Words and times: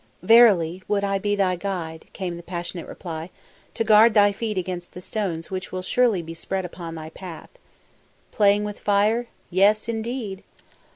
"Verily 0.23 0.81
would 0.87 1.03
I 1.03 1.19
be 1.19 1.35
thy 1.35 1.55
guide," 1.55 2.07
came 2.11 2.35
the 2.35 2.41
passionate 2.41 2.87
reply, 2.87 3.29
"to 3.75 3.83
guard 3.83 4.15
thy 4.15 4.31
feet 4.31 4.57
against 4.57 4.93
the 4.95 4.99
stones 4.99 5.51
which 5.51 5.71
will 5.71 5.83
surely 5.83 6.23
be 6.23 6.33
spread 6.33 6.65
upon 6.65 6.95
thy 6.95 7.09
path." 7.11 7.49
Playing 8.31 8.63
with 8.63 8.79
fire! 8.79 9.27
Yes, 9.51 9.87
indeed! 9.87 10.43